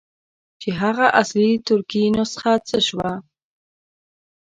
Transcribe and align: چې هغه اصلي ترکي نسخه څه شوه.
چې 0.61 0.69
هغه 0.81 1.05
اصلي 1.21 1.51
ترکي 1.67 2.03
نسخه 2.17 2.53
څه 2.67 2.77
شوه. 2.87 3.11